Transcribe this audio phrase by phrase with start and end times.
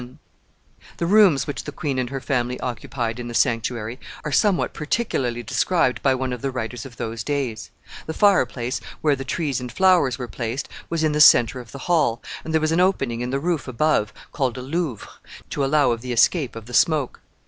[0.01, 3.27] [Illustration: ANCIENT VIEW OF WESTMINSTER.] The rooms which the queen and her family occupied in
[3.27, 7.69] the sanctuary are somewhat particularly described by one of the writers of those days.
[8.07, 11.71] The fire place, where the trees and flowers were placed, was in the centre of
[11.71, 15.07] the hall, and there was an opening in the roof above, called a louvre,
[15.51, 17.21] to allow of the escape of the smoke.